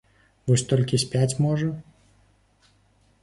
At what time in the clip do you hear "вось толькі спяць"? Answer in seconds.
0.51-1.31